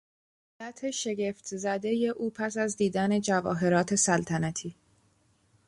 [0.59, 4.75] حالت شگفتزدهی او پس از دیدن جواهرات سلطنتی